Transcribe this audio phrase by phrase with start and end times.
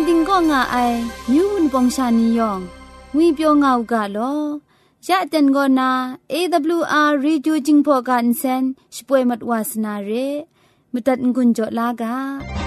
[0.06, 0.76] ติงก็ง่าไอ
[1.30, 2.60] มิวนปองชานียอง
[3.14, 4.34] งุยเปียวง่าวกะลอ
[5.08, 5.90] ยะเต็นก็นา
[6.32, 8.64] AWR Reducing Program เซน
[8.94, 10.10] ช่วยมัดวาสนาเร
[10.92, 12.59] มุตัดงุนจอลากา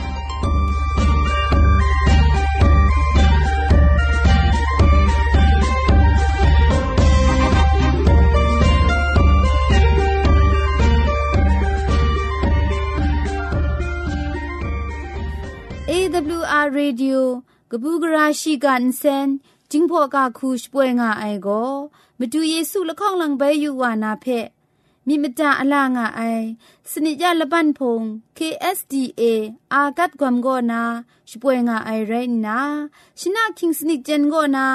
[16.13, 17.19] AWR Radio
[17.71, 19.29] กบูกราชิกันเซน
[19.71, 21.49] จิงพอกาคูชป่วยงาไอโก
[22.19, 24.25] มดูเยซูละข้องหลังใบอยู่วานาเพ
[25.07, 26.21] มิมตาอลางาไอ
[26.91, 28.01] สนิจยาละบันพง
[28.37, 29.21] KSDA
[29.73, 30.83] อากัดกวมโกนา
[31.29, 32.13] ช่วยงาไอไร
[32.45, 32.59] นา
[33.19, 34.67] ชินาคิงสนิจเจนโกนา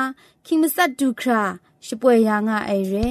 [0.46, 1.42] คิงมัสัดดูครา
[1.86, 3.10] ช่วยยางาไอเร่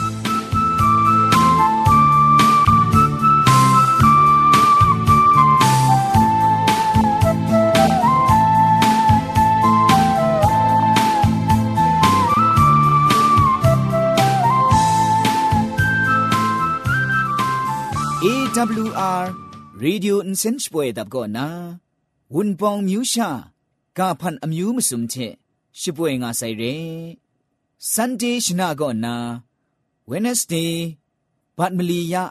[18.61, 19.25] AWR
[19.83, 21.47] Radio Insenchpoe dab go na
[22.33, 23.29] wun pong myu sha
[23.97, 25.27] ka phan amyu musum che
[25.79, 26.75] shipwe nga sai re
[27.93, 29.13] Sunday shna go na
[30.09, 30.73] Wednesday
[31.57, 32.23] bat mali ya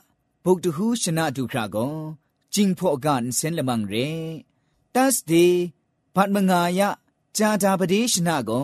[0.44, 1.86] buk tu hu shna du kra go
[2.54, 4.08] jing pho ga insen lamang re
[4.94, 5.52] Thursday
[6.14, 6.88] bat manga ya
[7.36, 8.60] ja da ba de shna go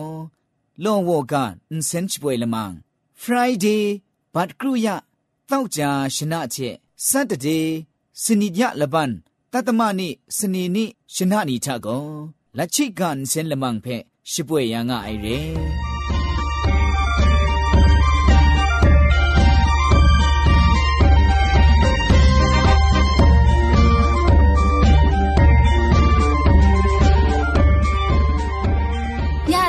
[0.83, 2.75] long wo ga insen chpoe lamang
[3.23, 3.83] Friday
[4.35, 4.95] bat kru ya
[5.51, 5.81] တောက်ကြ
[6.15, 7.60] ရှနာချက် စတတေ
[8.22, 9.10] စနိညလပန်
[9.52, 12.06] တတမနိစနေနိရှနာနီထကော
[12.56, 13.96] လက်ချိကန်စင်လမန်ဖဲ
[14.30, 15.38] ရှိပွေရငါအိုင်ရဲ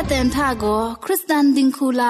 [0.08, 2.04] แตนท่าก็คริสตันดิงคูล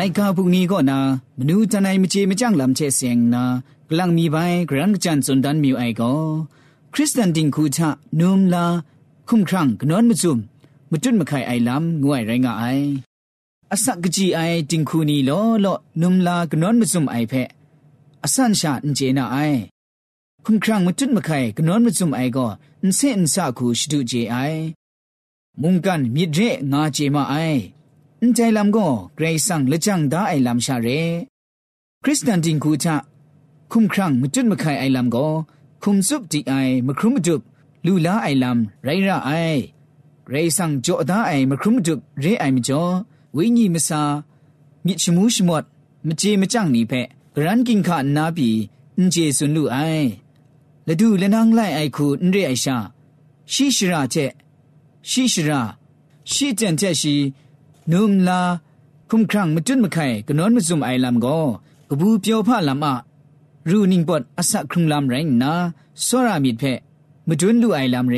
[0.00, 0.98] လိုက်ကာပုန်နီကောနာ
[1.38, 3.44] မနူးတနိုင်မချေမကြန့်လမ်ချေစင်နာ
[3.88, 6.20] ဂလန်မီပိုင်ဂရန်ချန်စွန်ဒန်မြူအိုင်ကော
[6.92, 7.80] ခရစ်စတန်တင်ခုချ
[8.20, 8.64] နုံလာ
[9.28, 10.34] ခုံခရန့်ကနွန်မစုံ
[10.90, 12.86] မတွတ်မခိုင်အိုင်လမ်ငွိုင်ရိုင်းငါအိုင်
[13.74, 17.42] အစကကြီးအိုင်တင်ခုနီလောလောနုံလာကနွန်မစုံအိုင်ဖဲ
[18.24, 19.58] အဆန်ရှာအန်ဂျေနာအိုင်
[20.44, 22.50] ခုံခရန့်မတွတ်မခိုင်ကနွန်မစုံအိုင်ကော
[22.82, 24.60] အန်စင်အန်စာခုရှဒုဂျေအိုင်
[25.60, 27.60] မုန်ကန်မြစ်ရဲငါဂျေမအိုင်
[28.23, 31.01] အန်တိုင်လမ်ကိုဂရိတ်ဆန်လချန်ဒါအိုင်လမ်ရှာရဲ
[32.03, 32.87] ခရစ်စတန်တင်ကူချ
[33.71, 35.31] ခုမ်ခရန့်မကျွတ်မခိုင်အိုင်လမ်ကို
[35.83, 37.43] ခုမ်စုပ်တီအိုင်မခရုမတုပ်
[37.85, 39.59] လူလာအိုင်လမ်ရိုင်ရာအိုင်
[40.31, 42.93] ရေဆန်ကြောဒါအိုင်မခရုမတုပ်ရေအိုင်မကျော်
[43.35, 44.01] ဝိညာဉ်မစာ
[44.85, 45.63] မြစ်ချမှုရှိမော့
[46.07, 48.49] မကြေမကြန့်နိဖက်ဂရန်ကင်ခနာပီ
[48.97, 50.07] အန်ဂျေဆွန်လူအိုင်
[50.87, 52.75] လဒူလနန်းလိုက်အိုက်ခုအန်ရေအိုင်ရှာ
[53.53, 54.31] ရှိရှိရာချက်
[55.09, 55.61] ရှိရှိရာ
[56.31, 57.15] ရှိတန်ချက်ရှိ
[57.92, 58.40] နုံလာ
[59.10, 61.38] คุมครั้งมจุดมะไข่กนอนมซุมไอลำก็
[61.90, 62.94] กบูเปียวผ้าลำอะ
[63.70, 65.52] รูนิงปอดอสักครุงลำแรงนา
[66.04, 66.64] สรามิดเพ
[67.28, 68.16] มจุนลูไอลำเร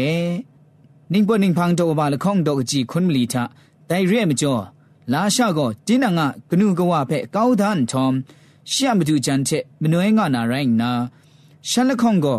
[1.12, 3.44] นิงปอดนิงพังโตบาละข้องดอกจีคนมลีทะ
[3.88, 4.54] ไดเร่มจ่อ
[5.12, 8.14] ลาชาก็จินังะกนูกว่าเพก้าวดานทอม
[8.69, 9.50] เชื่อมดูจันเช
[9.82, 10.90] มนวยงานาแรงนา
[11.69, 12.37] ฉันละข้องก็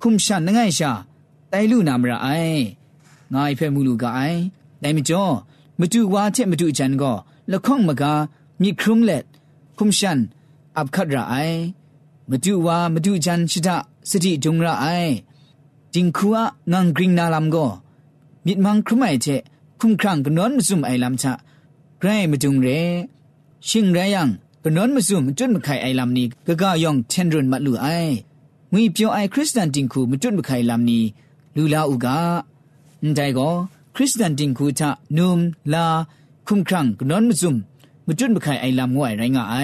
[0.00, 0.92] คุมชันนังไงชา
[1.50, 2.28] ไดลูนามระไอ
[3.34, 4.20] งายเพมูลูกาไอ
[4.80, 5.24] ไดมจ่อ
[5.85, 7.15] မတူဝါချက်မတူအချန်ကော
[7.51, 8.03] လခုံမက
[8.61, 9.23] မြစ်ခုံလက်
[9.77, 10.19] ခုံရှန်
[10.77, 11.59] အပခဒရာအိုင်
[12.29, 13.75] မတူဝါမတူချန်ရှိတာ
[14.09, 15.13] စတိဒုံရာအိုင်
[15.93, 16.39] ဂျင်ခုအ
[16.71, 17.71] ငန်ဂရင်းနာလမ်ကို
[18.45, 19.41] မြစ်မန်ခရမိုင်ချက်
[19.79, 21.25] ခုံခန့်ကနွန်မစုံအိုင်လမ်ချ
[22.01, 22.79] ဂရိုင်းမတုံရဲ
[23.67, 24.23] ရှင်ရယံ
[24.63, 28.13] ကနွန်မစုံကျွတ်မခိုင်အိုင်လမ်နီဂဂယောင်ချန်ရွန်မလူအိုင်
[28.73, 30.99] ငွေပြောအိုင်ခရစ်စတန်တင်ခုမကျွတ်မခိုင်လမ်နီ
[31.55, 32.07] လူလာဥက
[33.01, 33.55] အန်တိုင်ကော
[33.95, 35.39] คริสเตียนดิงคูทะนุม
[35.73, 35.85] ลา
[36.47, 37.55] คุมครังนอนมุซุม
[38.05, 39.55] มุจุนบุคายไอลามงวยไรงาไอ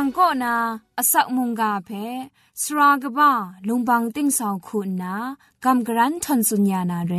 [0.02, 0.54] งก็นา
[0.98, 1.90] อสักมุงกาเพ
[2.62, 3.32] สรากบ้า
[3.66, 5.14] ลุงบังติ้งสองคุณนา
[5.64, 7.14] กำกรันทนสุญญานาเร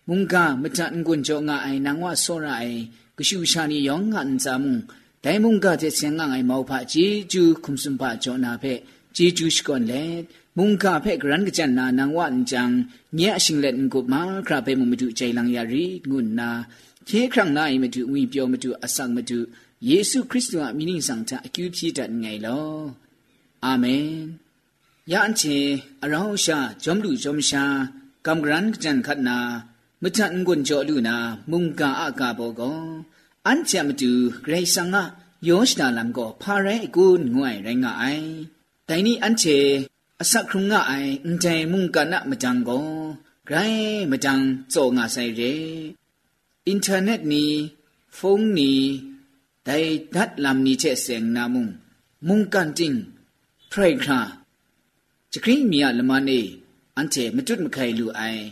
[0.09, 2.81] မုန်ကမတန်ကွန်ကြောငါအိုင်နန်ဝဆောရအိုင်
[3.19, 4.81] ကရှုရှာနီယောငန်ဇာမုန်
[5.25, 8.75] ဒိုင်မုန်ကတဲ့ဆင်ငါငိုင်မောဖဂျေဂျူခုမ်စွန်ပါဂျောနာဖဲ
[9.17, 10.03] ဂျေဂျူရှကွန်လေ
[10.50, 12.71] မု มุงกาเพ่กรันกจันนานังวันจัง
[13.15, 16.51] เนียชิงเล่นกุบมาคราเปมุมดูใจลังยารีงุนนา
[17.07, 19.39] เคครั้งนายมาดูวิเปียวมาดูอสังมาดู
[19.87, 22.61] เยซูคริสต์ว่ามินิสังทะคิวพีดันไงลอ
[23.65, 23.85] อาเม
[24.25, 24.27] น
[25.13, 25.43] ยานเช
[26.03, 27.65] อราชาจอมลูจอมชา
[28.27, 29.39] กำกรันกจันขัดนา
[30.03, 31.17] มจันกุนจอลูนา
[31.51, 32.73] มุงกาอากาโบกอ
[33.47, 34.13] อันเชมาดู
[34.43, 35.05] เกรซังะ
[35.45, 38.05] โยชดาลัมก็พาเรกุนงวยไรงไอ
[38.87, 39.45] แต่นี่อันเช
[40.23, 42.91] အစခုံငါအိုင်အန်တိုင်မုန်ကနမကြံကုန်
[43.49, 44.33] ဂရိုင်းမကြံ
[44.75, 45.53] စောငါဆိုင်ရဲ
[46.67, 47.45] အင်တာနက်နီ
[48.17, 48.73] ဖုန်းနီ
[49.67, 51.73] ဒိုင်ဒတ်လမ်နီချက်စင်နာမုန်
[52.29, 53.01] မုန်ကန်တင်း
[53.71, 54.19] ဖရိုက်ခါ
[55.33, 56.41] ချခရင်မီယလမနေ
[56.97, 58.45] အန်တေမတွတ်မခိုင်လူအိုင်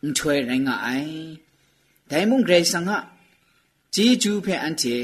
[0.00, 1.12] အန်ထွဲရိုင်းငါအိုင်
[2.10, 2.96] ဒိုင်မုန်ဂရိတ်ဆန်ငါ
[3.94, 4.96] ជីဂျူဖဲအန်တေ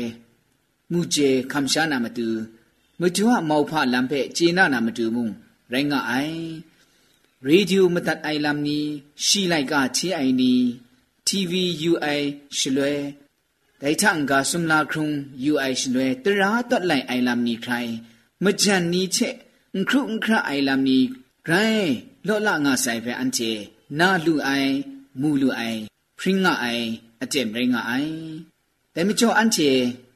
[0.90, 2.28] မူဂျေခမ်ရှာနာမတူ
[3.00, 5.34] မတူဟာမောက်ဖလမ်ဖဲဂျေနာနာမတူမုန်
[5.73, 6.38] ရင်ကအိုင်
[7.47, 8.80] ရေဒီယိုမတတ်အိုင်လမ်နီ
[9.25, 10.54] ရှိလိုက်ကချီအိုင်နီ
[11.26, 12.21] TVUI
[12.59, 12.94] ရှလွဲ
[13.80, 15.06] ဒိုင်ထန်ကဆုမလာခုံ
[15.50, 17.92] UI ရှလွဲတရာတတ်လိုက်အိုင်လမ်နီခိုင်
[18.44, 19.35] မကြန်နီချက်
[19.76, 20.99] အခုအခရအိုင်လမ်နီ
[21.47, 21.92] ဂရိုင်း
[22.26, 23.50] လော့လာငါဆိုင်ဖဲအန်ချေ
[23.99, 24.73] နာလူအိုင်
[25.21, 25.80] မူလူအိုင်
[26.18, 26.87] ဖရင်ငါအိုင်
[27.23, 28.14] အတဲ့မရင်ငါအိုင်
[28.94, 29.71] တဲမချောအန်ချေ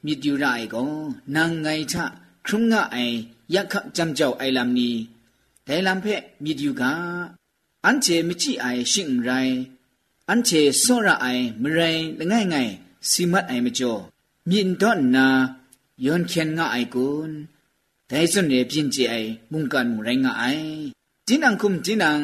[0.05, 0.89] မြစ်တူရိုင်ကော
[1.35, 1.95] နာငိုင်ချ
[2.47, 3.15] ခုံငါအိုင်
[3.53, 4.89] ယက်ခကြမ်ကြောက်အိုင်လမ်နီ
[5.69, 6.83] ဒဲလံဖက်မိဒီယူက
[7.85, 9.55] အန်ချေမကြည့်အိုင်ရှင့်ရိုင်
[10.29, 12.71] အန်ချေစောရအိုင်မရိုင်လငယ်ငယ်
[13.09, 14.01] စီမတ်အိုင်မကျော်
[14.49, 15.27] မြင့်တော့နာ
[16.05, 17.33] ယွန်ခန်ငါအိုင်ကွန်း
[18.09, 20.71] ဒဲစွန်ရဲ့ပြင်းကြိုင်မုန်ကန်မူရိုင်ငါအိုင်
[21.27, 22.23] တင်းအန်ခုမ်တင်းအန်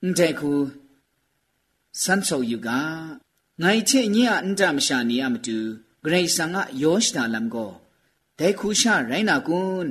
[0.00, 0.52] အန်တဲ့ခု
[2.02, 2.68] စန်ဆောယူက
[3.62, 5.58] ငိုင်ချေညအန်တမရှာနေရမတူ
[6.04, 7.72] ဂရိဆန်ကယောရှတာလမ်ကို
[8.38, 9.90] ဒဲခုရှာရိုင်းနာကွန်း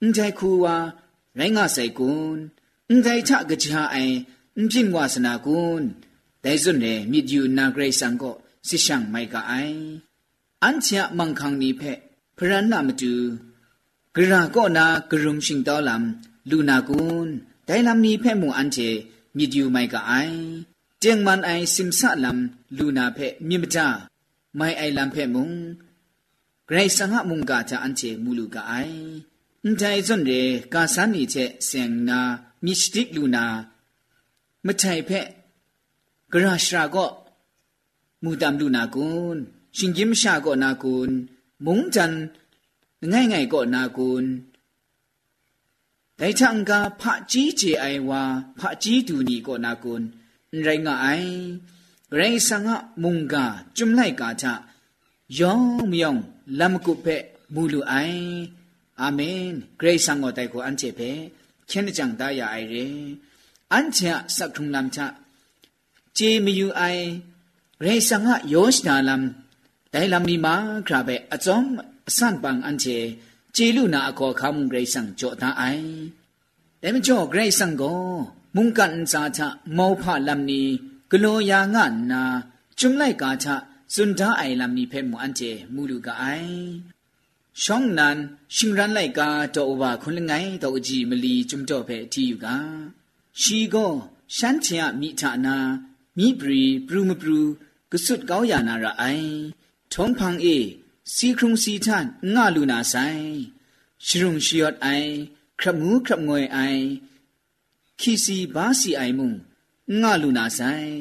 [0.00, 0.76] အန်တဲ့ခုဝါ
[1.38, 2.40] ရိုင်းငါဆိုင်ကွန်း
[2.88, 4.16] အန်ဇိုင်ချကချာအိုင်
[4.56, 5.86] အင်ပြင်းဝါစနာကွန်း
[6.44, 8.36] ဒိုင်စွန်းနေမြစ်ယူနာဂရိတ်ဆန်ကို
[8.68, 9.80] ဆစ်ဆောင်မိုက်ကအိုင်
[10.62, 11.98] အန်ချာမန်ခန်းနိဖက်
[12.36, 13.12] ဖရန်နာမတူ
[14.14, 16.04] ဂရာကောနာဂရုံရှင်တော်လမ်
[16.50, 17.30] လူနာကွန်း
[17.68, 18.88] ဒိုင်လမ်နိဖက်မွန်အန်ချေ
[19.36, 20.38] မြစ်ယူမိုက်ကအိုင်
[21.02, 22.40] တຽງမန်အိုင်စင်ဆာလမ်
[22.76, 23.78] လူနာဖက်မြင့်မကြ
[24.58, 25.54] မိုင်အိုင်လမ်ဖက်မွန်
[26.68, 28.98] ဂရိတ်ဆန်ဟမုန်ကာချာအန်ချေမူလူကအိုင်
[29.66, 30.40] န်တိုင်စွန်ရေ
[30.72, 32.20] ကာဆန်နီချက်ဆင်နာ
[32.64, 33.44] မစ်စတစ်လူနာ
[34.66, 35.26] မထိုင်ဖက်
[36.32, 37.10] ဂရရှရာကော
[38.22, 39.40] မူတမ်လူနာကွန်း
[39.76, 41.14] ရှင်ဂျင်ရှာကောနာကွန်း
[41.64, 42.12] မုံချန်
[43.12, 44.28] ငိုင်ငိုင်ကောနာကွန်း
[46.18, 48.22] ဒိုင်ချန်ကဖာကြီးကြီးအိုင်ဝါ
[48.58, 50.06] ဖာကြီးတူနီကောနာကွန်း
[50.66, 51.30] ရိုင်းငါအိုင်
[52.16, 53.34] ရိုင်းဆန်ငါမုံက
[53.76, 54.46] จุမ်လိုက်ကာချ
[55.38, 56.20] ယောင်မြောင်
[56.58, 57.22] လမ်ကုဖက်
[57.54, 58.22] မူလူအိုင်
[58.99, 61.01] พมูลูไออาเมนเกรซังอไตโกอันเจเพ
[61.67, 62.75] เคนจังตายาไอเร
[63.73, 65.07] อันเชะสักทุงลำทะ
[66.15, 66.81] เจมยูไอ
[67.81, 70.55] ไรสังะโยชนาลำแต่ลำนี้มา
[70.87, 71.65] คราเบอจอม
[72.17, 72.85] สันปังอันเจ
[73.53, 75.63] เจลูนาอคอคำเกรซังโจตาไอ
[76.79, 77.83] แต่ไม่โจเกรซังโก
[78.55, 80.63] มุงกันซาชะမောဖလမ်နီ
[81.09, 82.21] ဂလောယာငါနာ
[82.79, 83.47] จุမ်လိုက်ကာချ
[83.93, 84.03] စွ
[87.62, 88.18] ရှောင်းနန်
[88.54, 92.46] ရှင်ရန်လိုက်ကာတော့ဘာခွန်လငိုင်းတော့ကြည့်မလီจุမ်တော့ဖဲအတီယူက
[93.40, 93.92] ရှီကို
[94.36, 95.56] ရှမ်းချင်မိထနာ
[96.18, 97.40] မိပရီပရူမပရူ
[97.92, 99.32] ကစွတ်ကောင်းရနာရအိုင်
[99.92, 100.58] ထုံဖန်အေ
[101.14, 103.26] စီခရုံစီထန်ငါလူနာဆိုင်
[104.06, 105.10] ရှရုံရှီယတ်အိုင်
[105.60, 106.82] ခရမူခရငွေအိုင်
[108.00, 109.30] ခီစီဘာစီအိုင်မုံ
[110.00, 110.92] ငါလူနာဆိုင်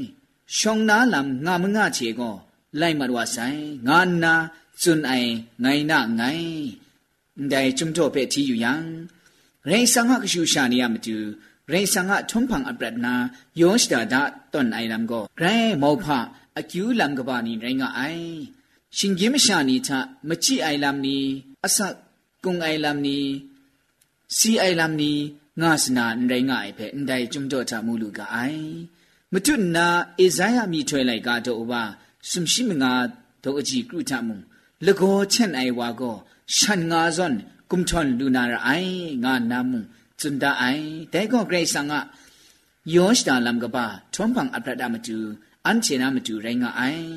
[0.58, 2.36] ရှောင်းနာလမ်ငါမငါချေကို
[2.80, 4.36] လိုက်မတော်ဆိုင်ငါနာ
[4.83, 5.33] စွန်အိုင်
[5.65, 6.53] ငိုင်နာငိုင်
[7.53, 8.73] ဒိုင်จุมတော့ပဲတီယူယံ
[9.71, 11.17] ရေဆန်ဟကရှူရှာနေရမတူ
[11.71, 13.15] ရေဆန်ဟထုံဖန်အပရဒနာ
[13.61, 14.15] ယောရှတာဒ
[14.53, 16.07] တွန်အိုင်လမ်ကိုဂရဲမောဖ
[16.59, 18.33] အကျူးလမ်ကဘာနီရင်ငါအိုင်
[18.97, 19.91] ရှင်ကြီးမရှာနီချ
[20.29, 21.19] မချိအိုင်လမ်နီ
[21.67, 21.79] အစ
[22.45, 23.19] ကုံအိုင်လမ်နီ
[24.37, 25.13] စီအိုင်လမ်နီ
[25.61, 28.67] ငါစနာရင်ငါအိုင်ဖဲအန်တိုင်จุมတော့ချမူလူကအိုင်
[29.33, 29.87] မတွနာ
[30.19, 31.83] အေဇာယမိထွဲလိုက်ကတော့ဘာ
[32.31, 32.93] စုံရှိမငါ
[33.45, 34.37] တော့အကြည့်ကရုထမှု
[34.86, 36.16] လကောချန်အိုင်ဝါကို
[36.56, 37.36] ရှန်ငါဇွန်
[37.72, 38.94] ကုမ်ချွန်လူနာရအိုင်
[39.24, 39.82] ငါနာမုံ
[40.20, 42.00] ဇွန်ဒအိုင်တဲကောဂရိတ်ဆန်ငါ
[42.96, 45.18] ယောရှ်ဒါလမ်ကပါထွန်ပန်အပရဒမတူ
[45.66, 47.10] အန်ချေနာမတူရိုင်းငါအိုင်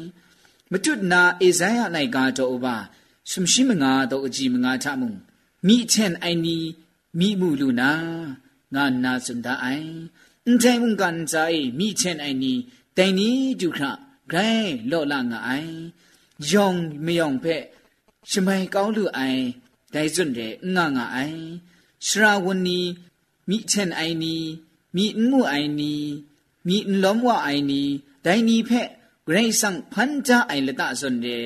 [0.73, 2.77] မတုနာအေဇိုင်းရနိုင်ကားတော့ဘာ
[3.31, 5.13] ဆုံရှိမငါတော့အကြည့်မငါထမုံ
[5.67, 6.59] မိချန်အိုင်နီ
[7.19, 7.91] မိမှုလူနာ
[8.75, 9.91] ငါနာစန်ဒအိုင်
[10.45, 12.55] အန်တိုင်းဝန်ကန်ဇိုင်မိချန်အိုင်နီ
[12.97, 13.29] တိုင်နီ
[13.61, 13.85] ဒုခဂ
[14.33, 15.75] ရိုင်းလော့လာငါအိုင်
[22.07, 22.81] ရှရာဝနီ
[23.49, 24.37] မိချန်အိုင်နီ
[24.97, 25.95] မိမှုအိုင်နီ
[26.67, 27.83] မိလုံးဝအိုင်နီ
[28.25, 28.89] ဒိုင်နီဖက်
[29.27, 31.45] ဂရိတ်ဆန်ဖန်ကြအိုင်လတစွန်တဲ့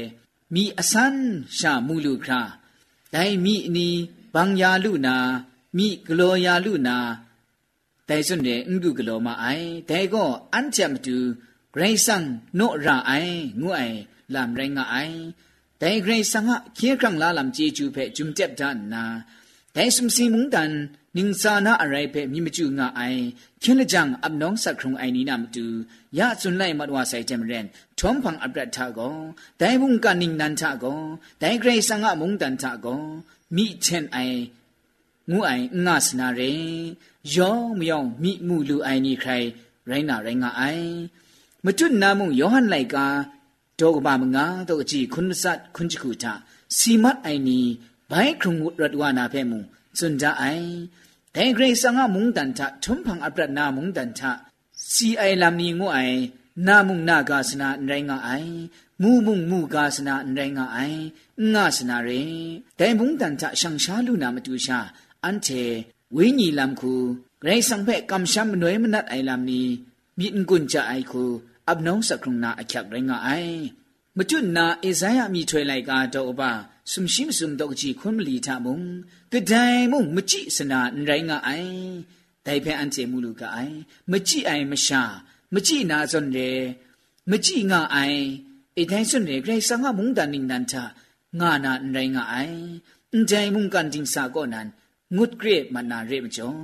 [0.54, 1.16] မိအစန်
[1.58, 2.40] ရှာမူလူခရာ
[3.14, 3.88] ဒိုင်မိနီ
[4.34, 5.16] ဘန်ယာလူနာ
[5.76, 6.96] မိဂလောယာလူနာ
[8.08, 11.16] ဒိုင်စွန်တဲ့အင်ဒုဂလောမအိုင်ဒိုင်ကောအန်ချမ်တူ
[14.33, 15.17] ဂရိတ်ဆန်နော့ရာအိုင်ငူအိုင်လမ်ရိုင်းငါအိုင်
[15.79, 19.03] แต่เกรสังะเคียครั้งลาลำเจจูเพจุมเจ็บดันนา
[19.73, 20.71] แต่สมสีมุงดัน
[21.17, 23.01] นิงซานาอะไรเพมีมจูงาไอ
[23.59, 25.65] เคียนละจังอับน้องสักครุงไอนี้นามตู
[26.17, 27.65] ยาสุนไลมัดวาใส่เจมเรน
[27.97, 28.99] ทอมพังอับรัตทาโก
[29.57, 30.85] แต่บุงกันนิงนันทาโก
[31.39, 32.87] แต่เกรสังะมุงดันทาโก
[33.55, 34.17] มีเช่นไอ
[35.31, 35.51] งูไอ
[35.85, 36.41] งาสนาเร
[37.35, 39.31] ยองมยองมีมูลูไอนี่ใคร
[39.87, 40.63] ไรนาไรงาไอ
[41.63, 43.07] มจุนนามุงยอหันไลกา
[43.80, 46.32] တောကဘာမငါတော့အကြည့်ခွန်းစတ်ခွန်းချခုတာ
[46.76, 47.60] စီမတ်အိုင်နီ
[48.10, 49.58] ဘိုင်ခရုံရတ်ဝနာဖဲမူ
[49.98, 50.68] စွန်ကြအိုင်
[51.34, 54.30] ဒဲဂရိစငါမုန်တန်တာထုံဖန်အပရနာမုန်တန်တာ
[54.92, 56.18] စီအိုင်လမ်နီငိုအိုင်
[56.66, 58.54] နာမုန်နာဂါစနာရိုင်းငါအိုင်
[59.02, 61.02] မူမုန်မူဂါစနာရိုင်းငါအိုင်
[61.54, 62.22] ငါစနာရေ
[62.78, 64.78] ဒဲမုန်တန်တာရှန်ရှာလူနာမတူရှာ
[65.24, 65.62] အန်တေ
[66.16, 66.92] ဝိညာဉ်လမ်ခု
[67.42, 69.62] ဂရိစံဖဲကမ်ရှမ်နွေမနတ်အိုင်လမ်နီ
[70.18, 71.24] မြင့်ကွန်ချအိုင်ခု
[71.69, 73.29] อับน้องสักครุงนาอักยักไรงไอ
[74.17, 76.51] มจุนนาเอซายามีถวยไลกาดอกบา
[76.91, 78.81] สุมชิมสุมดอกจีคุมลีทามุง
[79.31, 79.53] กะได
[79.91, 81.49] มุงมจิสนาไรงไอ
[82.43, 83.57] ไดเพอันเจมูลูกไอ
[84.11, 85.01] มจิไอมชา
[85.53, 86.37] มจินาซอนเร
[87.29, 87.97] มจิงาไอ
[88.75, 90.83] เอไดซอนเรไกรสังะมุงดันนิงนันทา
[91.39, 92.35] งานาไรงไอ
[93.13, 94.67] အန်တိုင်မုန်ကန်တင်စာကောနန်
[95.15, 96.59] ငုတ်ဂရေမနာရေမကျော်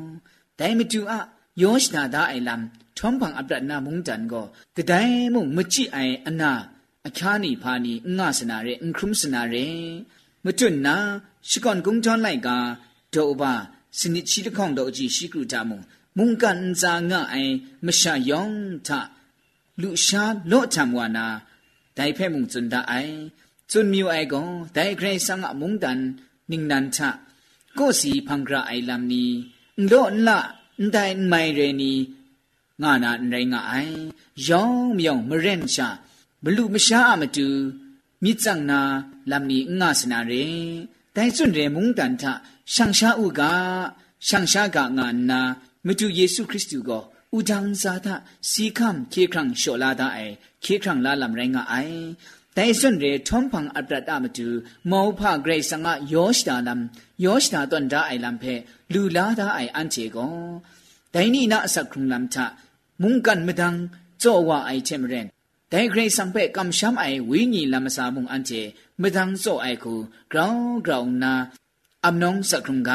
[0.60, 1.14] ဒိုင်မတူအ
[1.63, 2.63] ယောရှနာဒါအိုင်လမ်
[2.99, 6.53] ထုံပန်အပရနာမုန်တန်ကိုဂဒိုင်မုံမကြည့်အိုင်အနာ
[7.07, 9.67] အခါနီဖာနီငါစနာရဲအခရုမစနာရဲ
[10.45, 10.97] မတွန်းနာ
[11.49, 12.57] ရှီကွန်ကုံချွန်လိုက်ကာ
[13.15, 13.53] ဒေါဘာ
[13.99, 15.81] စနစ်ချီတခေါန်တော့ကြည့်ရှိကရတာမုံ
[16.17, 17.53] မုန်ကန်ဇာငါအိုင်
[17.87, 18.55] မရှာယောင်
[18.87, 18.89] ထ
[19.81, 21.27] လူရှာလော့ချမ်ဝါနာ
[21.97, 23.15] ဒိုင်ဖဲမုံစွန်ဒါအိုင်
[23.71, 26.01] စွန်မြူအိုင်ကောဒိုင်ဂရိဆန်ငါမုန်တန်
[26.51, 27.01] နင်းနန်ချ
[27.79, 29.25] ကိုစီဖန်ဂရာအိုင်လမ်နီ
[29.91, 30.39] လော့လာ
[30.95, 31.93] ဒိုင်မိုင်ရနီ
[32.83, 33.97] ငါနာနေငါအိုင်
[34.49, 35.89] ယောင်မြောင်မရင်ရှာ
[36.45, 37.49] ဘလူမရှာအမတူ
[38.23, 38.81] မြစ်စံနာ
[39.31, 40.47] လမ်နီငါစနာရေ
[41.17, 42.25] တိုင်စွန်ရေမုန်တန်ထ
[42.73, 43.43] ရှန်ရှာဥက
[44.27, 45.41] ရှန်ရှာကငါနာ
[45.87, 47.03] မတူယေရှုခရစ်တုကို
[47.37, 48.15] ဥဒန်းဇာတာ
[48.51, 50.35] စီခမ်ခေခရန့်ရှောလာဒအိုင်
[50.65, 52.01] ခေခရန့်လာလမ်ရိုင်းငါအိုင်
[52.57, 54.47] တိုင်စွန်ရေထုံဖန်အပရဒမတူ
[54.91, 56.83] မောဖဂရိတ်စငါယောရှတာလမ်
[57.25, 58.55] ယောရှတာတွန်ဒါအိုင်လမ်ဖဲ
[58.93, 60.35] လူလာဒါအိုင်အန်ချေကော
[61.15, 62.39] ဒိုင်နီနာအစခုံလမ်ချ
[63.03, 63.81] မုန်ကန်မဒန်း
[64.23, 65.27] ဇောဝအိုင်ချေမရင်
[65.73, 68.61] ဒိုင်ဂရိတ်စံဖဲကမ်ရှမ်အိုင်ဝီညီလမ်ဆာမုန်အန်ချေ
[69.03, 69.95] မဒန်းဇောအိုင်ခု
[70.33, 71.35] ဂရောင်းဂရောင်းနာ
[72.07, 72.91] အမနုံစခုံက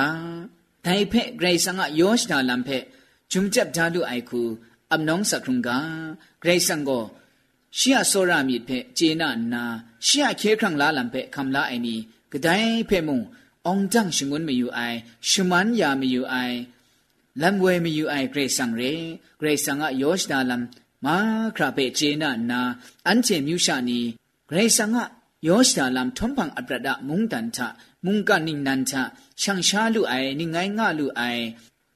[0.85, 2.77] ဒိုင်ဖဲဂရိတ်စငါယောရှတာလမ်ဖဲ
[3.31, 4.41] ဂျုံချက်ဒါလူအိုင်ခု
[4.93, 5.69] အမနုံစခုံက
[6.41, 7.03] ဂရိတ်စံကော
[7.79, 9.63] ရှီယဆောရမြစ်ဖဲကျေနနာ
[10.05, 11.95] ရှီယခဲခရံလာလံဖဲခမ်လာအိုင်နီ
[12.31, 13.19] ဂဒိုင်ဖဲမုံ
[13.65, 14.97] အောင်တန့်ရှင်ငွန်းမယူအိုင်
[15.29, 16.57] ရှမန်ယာမယူအိုင်
[17.41, 18.93] လမ်ဝဲမယူအိုင်ဂရေဆန်ရေ
[19.39, 20.63] ဂရေဆန်ကယောရှဒါလမ်
[21.05, 21.17] မာ
[21.55, 22.61] ခရာပေကျေနာနာ
[23.07, 23.99] အန်ချေမြူရှာနီ
[24.49, 24.97] ဂရေဆန်က
[25.47, 27.59] ယောရှဒါလမ်ထုံဖန်အပရဒမုန်တန်ချ
[28.05, 28.93] မုန်ကနင်းနန်ချ
[29.41, 31.43] ရှန်ရှာလူအိုင်နိငိုင်းငါလူအိုင်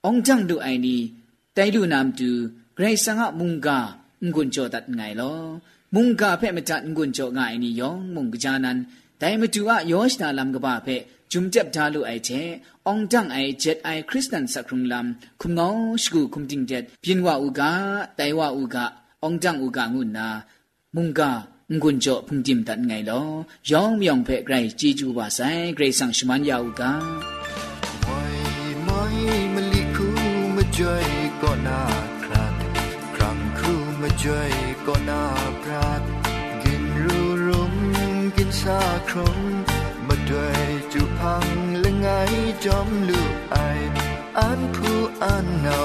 [0.06, 0.98] အောင်ဂျန်လူအိုင်နီ
[1.56, 2.30] တိုင်လူနမ်တူ
[2.78, 3.70] ဂရေဆန်ကမုန်က
[4.35, 5.35] งุนโจตัดไงลอ
[5.95, 8.79] มุงกาเพ่มาจัดงุนโจง่ายนี่ยองมุงกจานัน
[9.19, 10.97] แต่มาดูว่ายอชนาลำกบ้าเพ่
[11.33, 12.31] จุมเจ็บดาลุไอเจ
[12.87, 15.69] องจังไอเจ็ดไอคริสตันสักครุงลำคุมงอ
[16.03, 17.71] สกูคุมติงเจ็ดเพียนว่าอุกา
[18.17, 18.85] ไตว่าอุกา
[19.25, 20.29] องจังอุกางุนนา
[20.97, 21.31] มุงกา
[21.83, 23.23] งุนโจพุงจิมตัดไงลอ
[23.71, 25.41] ยองมยองเพ่ไกรจีจูบาไซ
[25.75, 26.93] ไกรสังชมันยาอุกา
[28.05, 29.01] ไม่
[29.55, 30.07] มาลิคู
[30.55, 31.07] มาจอย
[31.41, 32.08] ก็น่าครัดครั้ง
[34.19, 34.53] คูมาจอย
[34.87, 35.25] ก็น่า
[35.63, 36.03] พรัด
[36.63, 37.75] กินรูรุม
[38.37, 39.39] กินซาครม
[40.07, 40.61] มาด้วย
[40.93, 41.47] จุพัง
[41.81, 42.09] และไง
[42.65, 43.57] จอมลูกไอ
[44.39, 45.85] อันผู้อันเหนา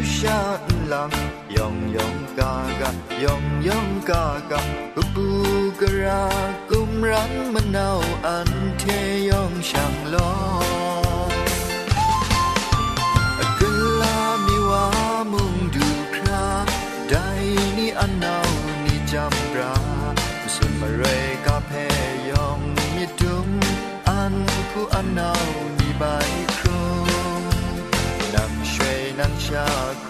[0.00, 9.72] ช่างมันเอาชดุงช
[10.12, 11.10] รอดา
[20.50, 21.23] กุมไ
[24.75, 25.33] 不安恼
[25.77, 26.05] 你白
[26.59, 26.69] 哭，
[28.33, 29.63] 南水南下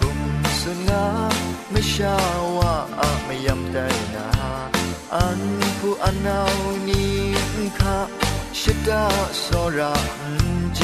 [0.58, 1.30] 孙啊，
[1.68, 2.04] 没下
[2.56, 2.66] 哇
[3.00, 3.78] 啊没样带
[4.12, 4.18] 那，
[5.16, 5.38] 安
[5.80, 6.28] 不安恼
[6.84, 7.36] 你
[7.78, 8.08] 卡，
[8.52, 9.92] 是大索拉
[10.74, 10.80] 家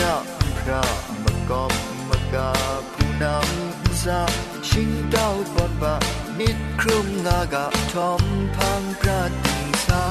[0.58, 0.84] พระ
[1.24, 1.72] มกอบ
[2.08, 2.52] มกา
[2.92, 4.20] ผู้นำซา
[4.68, 5.94] ชิงเต้าอนบา
[6.38, 8.22] นิดครุมงากะทอม
[8.56, 10.04] พังพระติงสา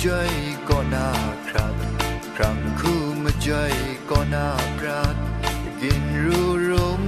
[0.00, 0.12] มาจ
[0.68, 1.08] ก็น่า
[1.48, 1.74] ครับ
[2.36, 3.50] ครั้งคู่มาใจ
[4.10, 5.16] ก็น่าปรัด
[5.82, 7.02] กินรูรุม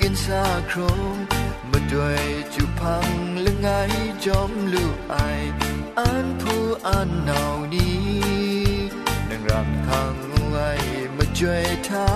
[0.00, 1.00] กินซาครม
[1.70, 2.20] มาด้วย
[2.54, 3.08] จุพัง
[3.42, 3.68] และไง
[4.24, 5.16] จอมลูกไอ
[5.98, 8.08] อันผู้อันเหนานี้
[9.28, 10.14] นังรำทาง
[10.48, 10.70] ไว้
[11.16, 12.08] มาช่วยท้า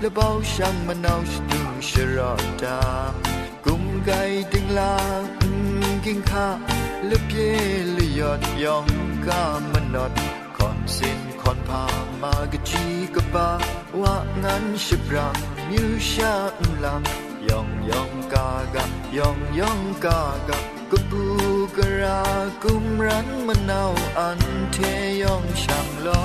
[0.00, 2.80] และเบาช่างมันเอาชดุงชรอดา
[3.64, 4.10] กุมไก
[4.52, 5.22] ติงลาง
[6.04, 6.48] กินข้า
[7.06, 7.56] และเพีย
[7.96, 8.86] ลยอดยอง
[9.26, 10.14] gamanot
[10.58, 11.82] kon sin kon pa
[12.22, 13.48] magachi ka ba
[14.00, 15.26] wa ngan shibra
[15.68, 16.32] myu sha
[16.82, 17.02] lam
[17.50, 18.84] yong yong ka ga
[19.18, 20.58] yong yong ka ga
[20.90, 21.24] ka bu
[21.76, 22.20] ka ra
[22.64, 23.92] kum ran manaw
[24.26, 24.40] an
[24.78, 26.20] the yong shang lo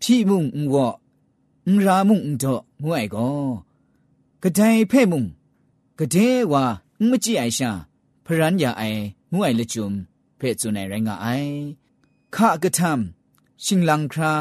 [0.00, 0.88] พี่มุงอุวะ
[1.66, 2.46] อุรามุงอุด
[2.84, 3.30] งวยก็
[4.42, 5.24] กระไดเพ่มุง
[5.98, 6.16] กระเด
[6.52, 6.64] วา
[6.98, 7.70] อุมจิไอชา
[8.24, 8.82] พรัญญาไอ
[9.32, 9.92] งวยละจุม
[10.36, 11.26] เพ่จุนไนไรงะไอ
[12.34, 14.32] ขะกะทำชิงลังครา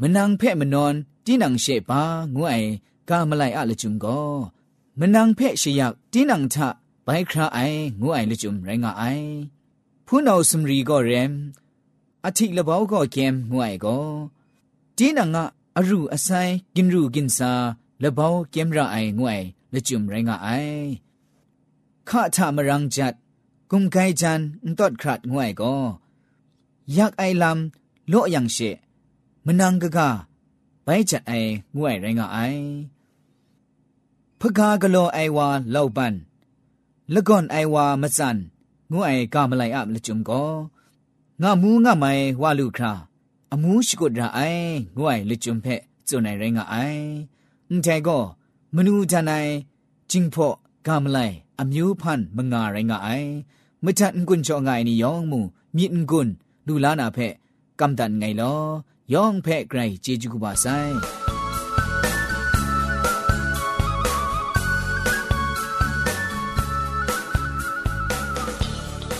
[0.00, 2.02] มนังเพ่มนอนตีนังเชปา
[2.36, 2.62] งวย
[3.08, 4.20] กามไลอะละจุมก็
[4.98, 6.68] มนังเพ่ชยักตีนังทะ
[7.04, 7.58] ไปคราไอ
[8.02, 9.04] งวยละจุมไรงะไอ
[10.06, 11.32] ผู้นอสมรีก็เรม
[12.25, 13.97] อธิละบ่าวก็เกมงูไอก็
[14.97, 16.29] ตีนังอะอรูอไซ
[16.75, 17.51] กินรูกินซา
[18.03, 19.33] ละบ่าวเกมระไองูไอ
[19.73, 20.49] ละจุมไรงาไอ
[22.09, 23.13] ข้าทามรังจัด
[23.71, 24.39] กุมไกจัน
[24.77, 25.75] ตอดครัดงวยก็
[26.93, 28.57] อยากไอลำโลยังเช
[29.45, 30.09] มนังกะกา
[30.83, 31.31] ไปจัดไอ
[31.75, 32.37] งวยไรงาไอ
[34.39, 36.13] พกากะโลไอวาเล่าปัน
[37.13, 38.37] ละก่อนไอวามะจัน
[38.91, 40.49] ငွအိုင်ကမလိုက်အမလจุมကို
[41.40, 42.92] ငါမူးငါမိုင်ဝါလူခရာ
[43.52, 47.04] အမူးရှိကိုဒရာအိုင်ငွိုင်လကျွမ်ဖက်ဇွန်နိုင်ရင်ငါအိုင်
[47.68, 48.22] အန်တဲကော
[48.74, 49.52] မနူးတန်နိုင်
[50.10, 53.30] ဂျင်းဖော့ကမလိုင်အမျိုးဖန်မငါရင်ငါအိုင်
[53.84, 55.40] မထန်ကွန်ချောငိုင်နီယောင်မူ
[55.76, 56.30] မြင့်ကွန်
[56.66, 57.34] လူလာနာဖက်
[57.80, 58.60] ကမ်တန်ငိုင်လော
[59.12, 60.94] ယောင်ဖက်ဂရိုင်ဂျေဂျူကူပါဆိုင်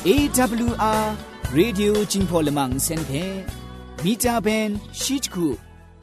[0.06, 3.24] အေဝရ radio jingpo lemang sen phe
[4.04, 5.46] meter band sheet ku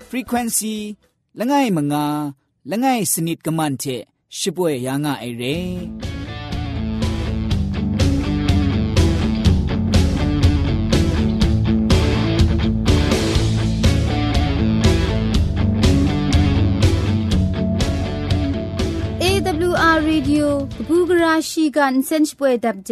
[0.10, 0.76] frequency
[1.40, 2.06] lengai manga
[2.70, 3.96] lengai snit kaman che
[4.38, 5.58] shipwe ya nga ai re
[19.84, 22.92] อารีดิโอกบูกราชิกันเซนช์ป่วยดับเจ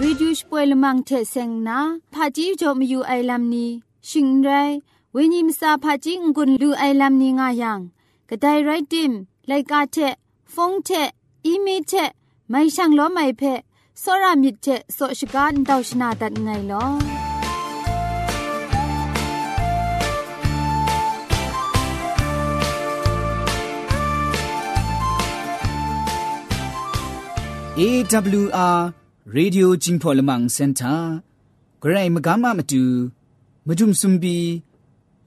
[0.00, 1.78] รีดิวส์ป่วยละมังเทเซงนา
[2.14, 3.66] พาจีจอมอยู่ไอลัมนี
[4.08, 4.48] ชิงไร
[5.12, 7.80] เวนิมซาพาจิงกุนลูไอลัมนีงายัง
[8.28, 9.12] กระไดไรติม
[9.46, 9.96] ไลกาเท
[10.54, 10.88] ฟงเท
[11.44, 11.92] อีเมเท
[12.50, 13.42] ไม่ช่างล้อไม่เพ
[14.02, 16.90] စောရမြစ်တဲ့စောရှိကန်တောက်ရှနာတတ်ငိုင်လော
[27.78, 30.93] AWR Radio จิ ရေဒီယိုဂျင်းဖော်လမန်စင်တာ
[31.81, 32.83] ဂရိုင်မကမမတူ
[33.67, 34.37] မဒုံစွန်ဘီ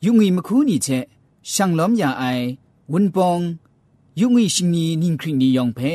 [0.04, 1.04] ယုံငီမခုနီချက်
[1.52, 2.46] ရှန်လောမ်ယာအိုင်
[2.92, 3.42] ဝွန်ပောင်
[4.20, 5.94] ယုံငီရှင်နီနင်းခရင်နီယောင်ဖဲ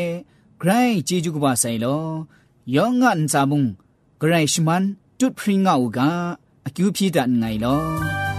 [0.62, 2.03] ဂရိုင်ဂျေဂျူကဘာဆိုင်လော
[2.75, 3.63] ယောငန်စာမုံ
[4.21, 4.83] ဂရိုင်ရှမန်
[5.19, 5.99] တွတ်ဖရင်ငါအူက
[6.67, 8.38] အကျူဖြီတန်ငိုင်လော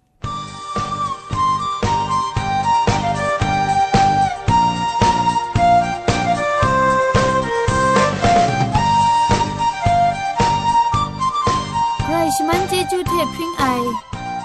[13.21, 13.65] ละพริ้งไอ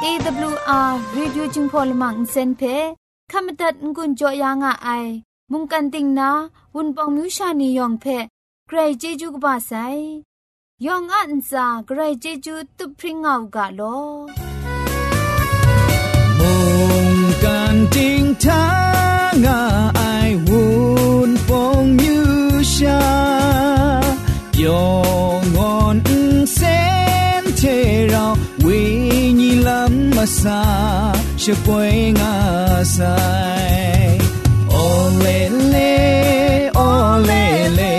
[0.05, 2.63] AWR reducing polymer เซนเพ
[3.33, 5.07] ขมตัดงุนจอยางอ้าย
[5.53, 6.31] มุงกันติงนา
[6.75, 8.05] วุนปองมิวชานียองเพ
[8.67, 9.73] ใครเจจูกบาไซ
[10.87, 13.81] ยองอันซาใครเจจูตุพริ้งเอากาโล
[16.39, 16.53] มุ
[17.07, 17.09] ง
[17.43, 18.65] กันติงทา
[19.45, 19.96] งอ้า
[30.27, 32.35] sa she poenga
[32.85, 34.19] sai
[34.85, 35.93] olele
[36.75, 37.95] olele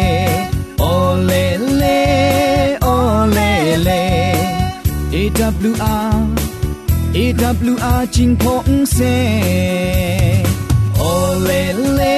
[0.91, 1.97] olele
[2.95, 4.03] olele
[5.23, 9.15] awr awr jing phong se
[11.15, 12.15] olele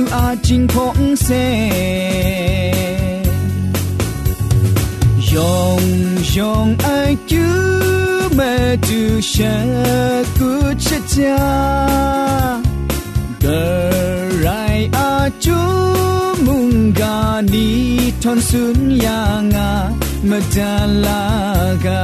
[0.00, 1.28] WR จิงพงเซ
[5.32, 5.82] ยอง
[6.36, 6.88] ยองไอ
[7.30, 7.46] จู
[8.34, 8.40] เม
[8.86, 9.34] จูเช
[10.38, 10.50] กุ
[10.84, 11.40] ชะจา
[13.42, 15.60] Gerai acu
[16.46, 17.70] munggani
[18.22, 19.52] ton sun yang
[20.30, 22.00] madalaga.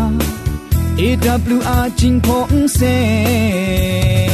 [1.30, 4.29] AWR 金鹏飞。